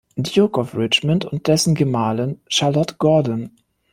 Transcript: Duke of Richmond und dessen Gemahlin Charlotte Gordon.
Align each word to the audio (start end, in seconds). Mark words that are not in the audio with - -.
Duke 0.19 0.57
of 0.59 0.73
Richmond 0.75 1.25
und 1.25 1.45
dessen 1.45 1.75
Gemahlin 1.75 2.39
Charlotte 2.49 2.95
Gordon. 2.97 3.51